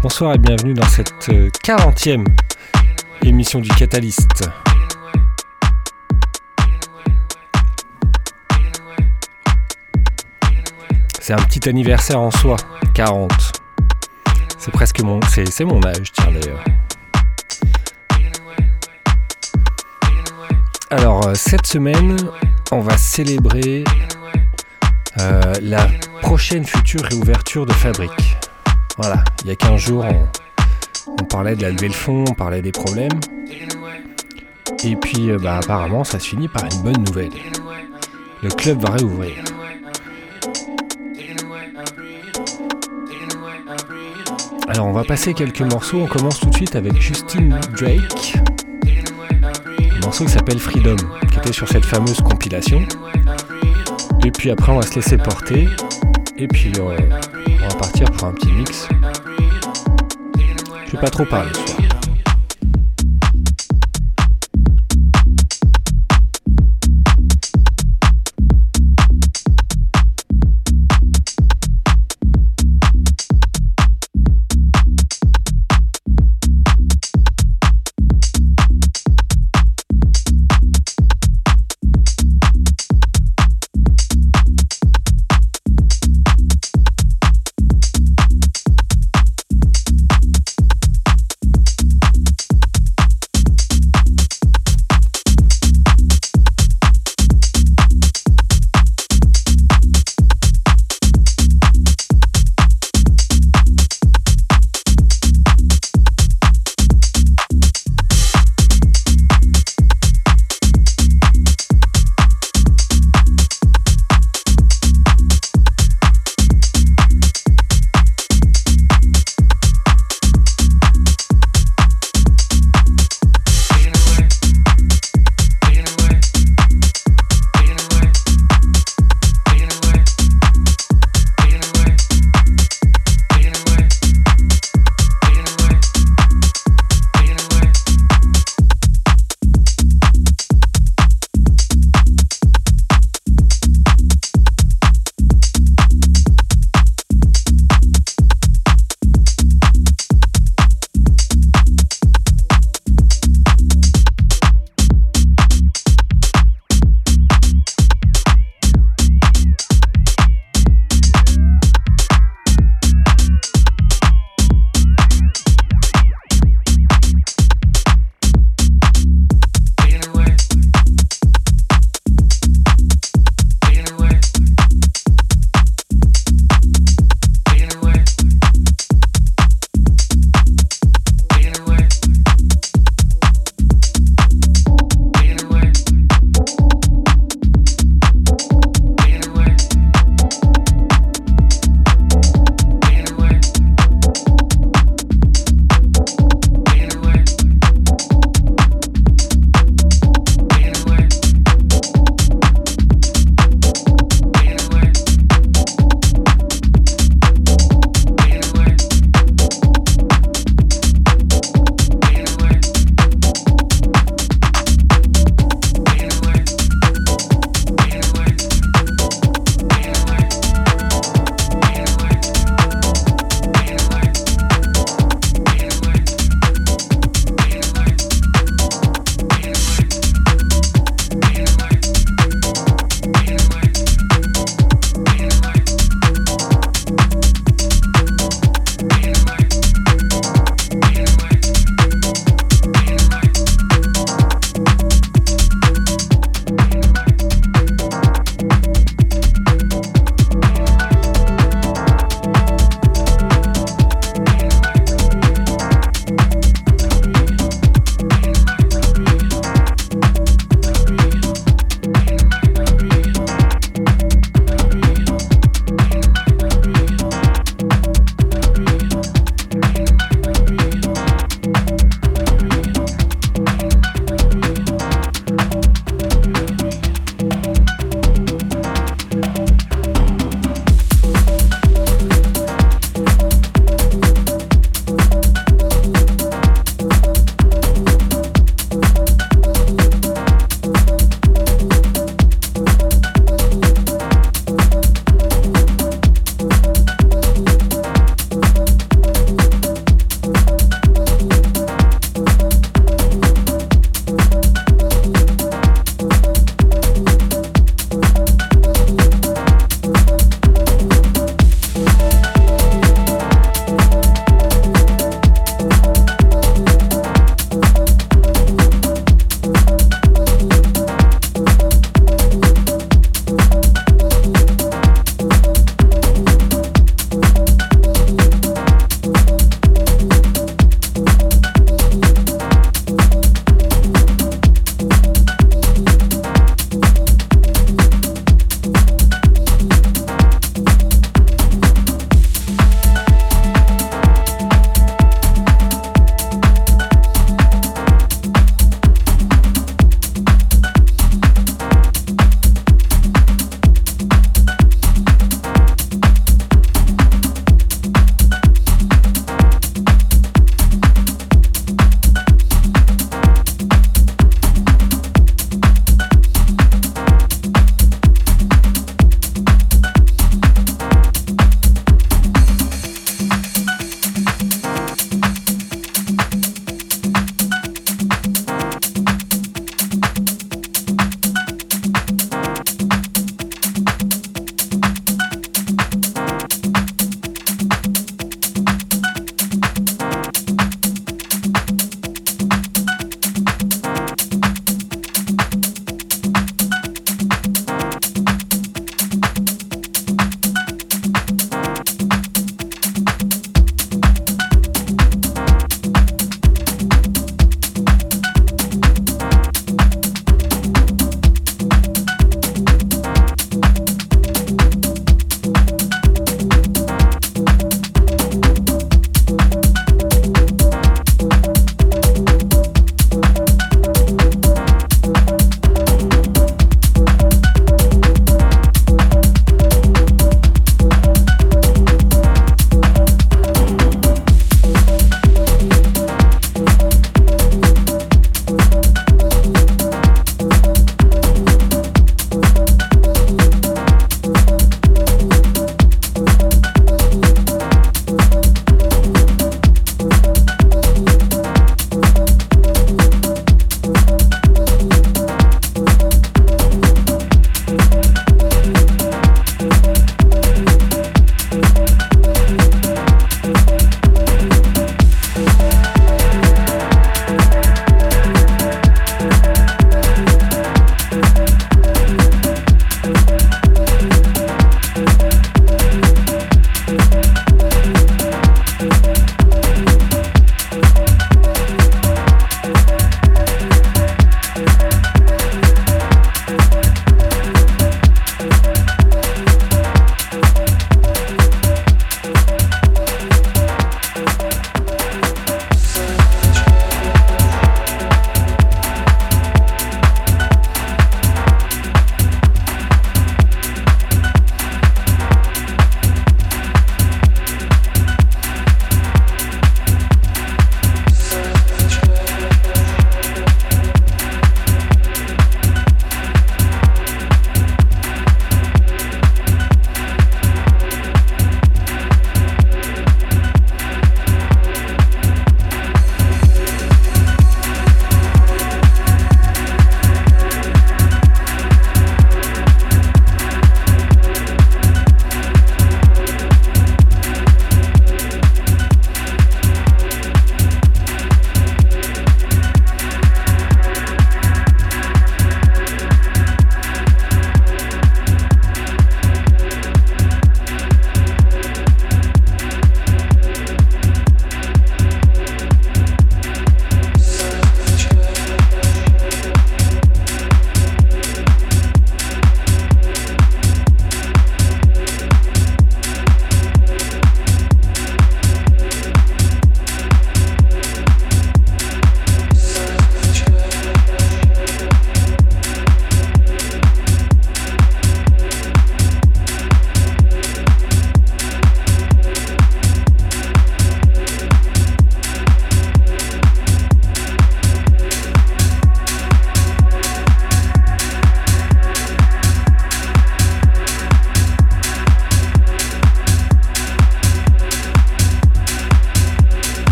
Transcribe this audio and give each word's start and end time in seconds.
Bonsoir 0.00 0.34
et 0.34 0.38
bienvenue 0.38 0.74
dans 0.74 0.86
cette 0.86 1.28
40e 1.28 2.20
euh, 2.20 3.26
émission 3.26 3.58
du 3.58 3.68
Catalyst. 3.70 4.48
C'est 11.20 11.32
un 11.32 11.42
petit 11.42 11.68
anniversaire 11.68 12.20
en 12.20 12.30
soi, 12.30 12.56
40. 12.94 13.32
C'est 14.58 14.70
presque 14.70 15.00
mon, 15.00 15.18
c'est, 15.22 15.64
mon 15.64 15.82
âge, 15.84 16.12
tiens 16.12 16.30
d'ailleurs. 16.30 16.64
Alors, 20.90 21.26
euh, 21.26 21.34
cette 21.34 21.66
semaine, 21.66 22.16
on 22.70 22.80
va 22.80 22.96
célébrer 22.96 23.82
euh, 25.18 25.54
la 25.60 25.88
prochaine 26.22 26.64
future 26.64 27.02
réouverture 27.02 27.66
de 27.66 27.72
fabrique. 27.72 28.39
Voilà, 29.02 29.24
il 29.44 29.48
y 29.48 29.50
a 29.50 29.56
15 29.56 29.80
jours, 29.80 30.04
on, 31.06 31.24
parlait 31.24 31.56
de 31.56 31.62
la 31.62 31.70
levée 31.70 31.88
fond, 31.88 32.22
on 32.28 32.34
parlait 32.34 32.60
des 32.60 32.70
problèmes. 32.70 33.18
Et 34.84 34.94
puis, 34.94 35.30
euh, 35.30 35.38
bah, 35.38 35.56
apparemment, 35.56 36.04
ça 36.04 36.18
se 36.18 36.28
finit 36.28 36.48
par 36.48 36.64
une 36.66 36.82
bonne 36.82 37.02
nouvelle. 37.04 37.30
Le 38.42 38.50
club 38.50 38.82
va 38.82 38.90
réouvrir. 38.90 39.32
Alors, 44.68 44.86
on 44.86 44.92
va 44.92 45.04
passer 45.04 45.32
quelques 45.32 45.62
morceaux. 45.62 46.02
On 46.02 46.06
commence 46.06 46.38
tout 46.38 46.50
de 46.50 46.54
suite 46.54 46.76
avec 46.76 47.00
Justin 47.00 47.58
Drake. 47.78 48.36
Un 48.84 50.00
morceau 50.04 50.26
qui 50.26 50.32
s'appelle 50.32 50.58
Freedom, 50.58 50.96
qui 51.30 51.38
était 51.38 51.52
sur 51.52 51.68
cette 51.68 51.86
fameuse 51.86 52.20
compilation. 52.20 52.82
Et 54.26 54.30
puis 54.30 54.50
après, 54.50 54.72
on 54.72 54.76
va 54.78 54.82
se 54.82 54.94
laisser 54.94 55.16
porter. 55.16 55.68
Et 56.36 56.48
puis, 56.48 56.72
euh, 56.78 56.98
on 57.48 57.68
va 57.68 57.74
partir 57.76 58.10
pour 58.12 58.28
un 58.28 58.32
petit 58.32 58.52
mix. 58.52 58.88
Je 60.86 60.92
vais 60.92 60.98
pas 60.98 61.10
trop 61.10 61.24
parler 61.24 61.50
ce 61.54 61.72
soir. 61.74 61.89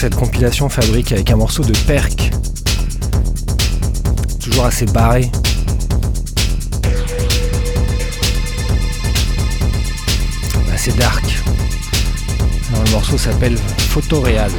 Cette 0.00 0.14
compilation 0.16 0.70
fabrique 0.70 1.12
avec 1.12 1.30
un 1.30 1.36
morceau 1.36 1.62
de 1.62 1.74
Perk. 1.86 2.30
Toujours 4.42 4.64
assez 4.64 4.86
barré. 4.86 5.30
Assez 10.72 10.92
dark. 10.92 11.22
le 12.82 12.90
morceau 12.92 13.18
s'appelle 13.18 13.58
Photoréal. 13.90 14.50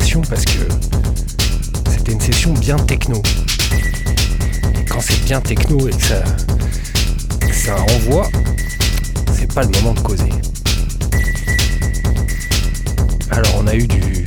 Session 0.00 0.22
parce 0.22 0.46
que 0.46 0.60
c'était 1.90 2.12
une 2.12 2.20
session 2.20 2.54
bien 2.54 2.76
techno. 2.76 3.20
Et 4.74 4.84
quand 4.86 5.02
c'est 5.02 5.22
bien 5.24 5.38
techno 5.42 5.86
et 5.86 5.90
que 5.90 6.02
ça, 6.02 6.24
ça 7.52 7.76
renvoie, 7.76 8.26
c'est 9.38 9.52
pas 9.52 9.64
le 9.64 9.68
moment 9.68 9.92
de 9.92 10.00
causer. 10.00 10.30
Alors 13.32 13.52
on 13.58 13.66
a 13.66 13.74
eu 13.74 13.86
du 13.86 14.24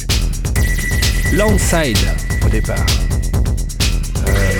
Longside 1.34 1.98
au 2.46 2.50
départ. 2.50 2.86
Euh, 4.28 4.52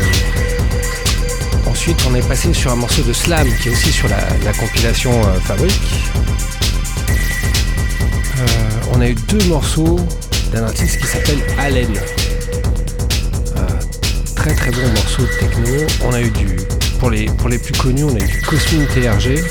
ensuite 1.68 2.00
on 2.10 2.16
est 2.16 2.28
passé 2.28 2.52
sur 2.52 2.72
un 2.72 2.78
morceau 2.78 3.04
de 3.04 3.14
slam 3.14 3.48
qui 3.62 3.70
est 3.70 3.72
aussi 3.72 3.92
sur 3.92 4.08
la, 4.10 4.54
compilation 4.54 5.12
euh, 5.12 5.40
Fabrique. 5.42 5.80
Euh, 8.40 8.92
on 8.96 9.02
a 9.02 9.08
eu 9.08 9.16
deux 9.30 9.46
morceaux 9.46 10.00
d'un 10.52 10.64
artiste 10.64 11.00
qui 11.00 11.08
s'appelle 11.08 11.40
Allen. 11.58 11.94
très 14.36 14.54
très 14.54 14.72
bon 14.72 14.88
morceau 14.88 15.24
de 15.24 15.40
techno. 15.40 15.88
On 16.04 16.14
a 16.14 16.22
eu 16.22 16.30
du, 16.30 16.58
pour 17.00 17.10
les, 17.10 17.26
pour 17.26 17.50
les 17.50 17.58
plus 17.58 17.74
connus, 17.74 18.04
on 18.04 18.16
a 18.16 18.20
eu 18.20 18.28
du 18.28 18.42
Cosmic 18.42 18.88
TRG, 18.90 19.44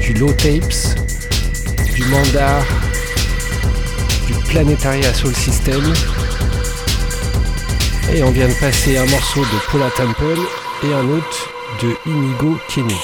du 0.00 0.14
Low 0.14 0.32
Tapes, 0.32 0.96
du 1.94 2.04
Mandar, 2.06 2.64
du 4.26 4.34
Planetary 4.48 5.02
Soul 5.14 5.34
System. 5.34 5.82
Et 8.14 8.22
on 8.22 8.30
vient 8.30 8.48
de 8.48 8.54
passer 8.54 8.96
un 8.96 9.06
morceau 9.06 9.40
de 9.40 9.70
Paula 9.70 9.90
Temple 9.90 10.40
et 10.84 10.92
un 10.92 11.08
autre 11.10 11.48
de 11.82 12.10
Inigo 12.10 12.58
Kenny. 12.68 12.96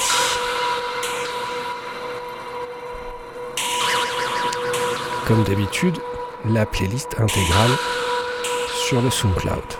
Comme 5.27 5.43
d'habitude, 5.43 5.99
la 6.45 6.65
playlist 6.65 7.15
intégrale 7.19 7.71
sur 8.87 9.01
le 9.01 9.09
SoundCloud. 9.09 9.78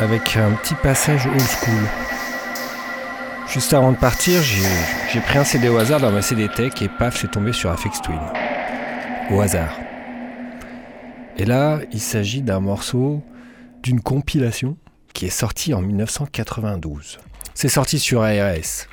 Avec 0.00 0.38
un 0.38 0.52
petit 0.52 0.74
passage 0.74 1.26
old 1.26 1.40
school. 1.40 1.86
Juste 3.46 3.74
avant 3.74 3.92
de 3.92 3.98
partir, 3.98 4.40
j'ai 4.42 5.20
pris 5.20 5.38
un 5.38 5.44
CD 5.44 5.68
au 5.68 5.76
hasard 5.76 6.00
dans 6.00 6.10
ma 6.10 6.22
CD 6.22 6.48
Tech 6.48 6.72
et 6.80 6.88
paf, 6.88 7.20
c'est 7.20 7.30
tombé 7.30 7.52
sur 7.52 7.70
Afex 7.70 8.00
Twin. 8.00 8.18
Au 9.30 9.40
hasard. 9.40 9.78
Et 11.36 11.44
là, 11.44 11.80
il 11.92 12.00
s'agit 12.00 12.40
d'un 12.40 12.60
morceau 12.60 13.22
d'une 13.82 14.00
compilation 14.00 14.78
qui 15.12 15.26
est 15.26 15.30
sortie 15.30 15.74
en 15.74 15.82
1992. 15.82 17.18
C'est 17.54 17.68
sorti 17.68 17.98
sur 17.98 18.22
ARS. 18.22 18.86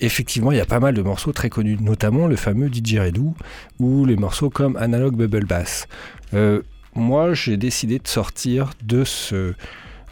Effectivement, 0.00 0.52
il 0.52 0.58
y 0.58 0.60
a 0.60 0.66
pas 0.66 0.80
mal 0.80 0.94
de 0.94 1.02
morceaux 1.02 1.32
très 1.32 1.50
connus, 1.50 1.76
notamment 1.80 2.28
le 2.28 2.36
fameux 2.36 2.70
Didgeridoo 2.70 3.34
ou 3.80 4.04
les 4.04 4.16
morceaux 4.16 4.50
comme 4.50 4.76
Analog 4.76 5.16
Bubble 5.16 5.44
Bass. 5.44 5.88
Euh, 6.34 6.62
moi, 6.94 7.34
j'ai 7.34 7.56
décidé 7.56 7.98
de 7.98 8.06
sortir 8.06 8.70
de, 8.84 9.02
ce, 9.04 9.54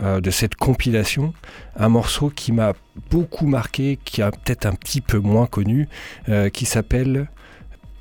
euh, 0.03 0.21
de 0.21 0.31
cette 0.31 0.55
compilation 0.55 1.35
un 1.77 1.89
morceau 1.89 2.31
qui 2.31 2.53
m'a 2.53 2.73
beaucoup 3.11 3.47
marqué, 3.47 3.99
qui 4.05 4.23
a 4.23 4.31
peut-être 4.31 4.67
un 4.67 4.73
petit 4.73 5.01
peu 5.01 5.19
moins 5.19 5.47
connu, 5.47 5.89
euh, 6.29 6.49
qui 6.49 6.65
s'appelle 6.65 7.29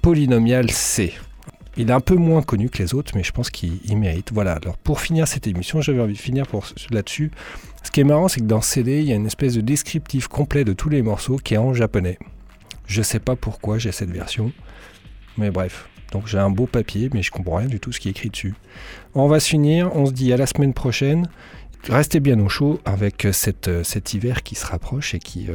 Polynomial 0.01 0.69
C. 0.71 1.13
Il 1.77 1.89
est 1.89 1.93
un 1.93 1.99
peu 1.99 2.15
moins 2.15 2.41
connu 2.41 2.69
que 2.69 2.79
les 2.81 2.93
autres, 2.93 3.13
mais 3.15 3.23
je 3.23 3.31
pense 3.31 3.49
qu'il 3.49 3.97
mérite. 3.97 4.31
Voilà, 4.33 4.53
alors 4.53 4.77
pour 4.77 4.99
finir 4.99 5.27
cette 5.27 5.47
émission, 5.47 5.81
j'avais 5.81 6.01
envie 6.01 6.13
de 6.13 6.19
finir 6.19 6.45
là-dessus. 6.89 7.31
Ce 7.83 7.91
qui 7.91 8.01
est 8.01 8.05
marrant, 8.05 8.27
c'est 8.27 8.41
que 8.41 8.45
dans 8.45 8.61
CD, 8.61 8.99
il 8.99 9.05
y 9.05 9.13
a 9.13 9.15
une 9.15 9.25
espèce 9.25 9.53
de 9.53 9.61
descriptif 9.61 10.27
complet 10.27 10.63
de 10.65 10.73
tous 10.73 10.89
les 10.89 11.01
morceaux 11.01 11.37
qui 11.37 11.53
est 11.53 11.57
en 11.57 11.73
japonais. 11.73 12.17
Je 12.85 13.01
sais 13.01 13.19
pas 13.19 13.35
pourquoi 13.35 13.77
j'ai 13.77 13.91
cette 13.91 14.11
version, 14.11 14.51
mais 15.37 15.51
bref. 15.51 15.87
Donc 16.11 16.27
j'ai 16.27 16.39
un 16.39 16.49
beau 16.49 16.65
papier, 16.65 17.09
mais 17.13 17.21
je 17.21 17.31
comprends 17.31 17.57
rien 17.57 17.67
du 17.67 17.79
tout 17.79 17.91
ce 17.91 17.99
qui 17.99 18.07
est 18.07 18.11
écrit 18.11 18.29
dessus. 18.29 18.55
On 19.13 19.27
va 19.27 19.39
se 19.39 19.47
finir, 19.47 19.95
on 19.95 20.05
se 20.05 20.11
dit 20.11 20.33
à 20.33 20.37
la 20.37 20.47
semaine 20.47 20.73
prochaine. 20.73 21.29
Restez 21.87 22.19
bien 22.19 22.39
au 22.39 22.49
chaud 22.49 22.79
avec 22.85 23.27
cette, 23.31 23.83
cet 23.83 24.13
hiver 24.13 24.43
qui 24.43 24.55
se 24.55 24.65
rapproche 24.65 25.13
et 25.13 25.19
qui, 25.19 25.47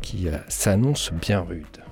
qui 0.00 0.28
s'annonce 0.48 1.12
bien 1.12 1.40
rude. 1.40 1.82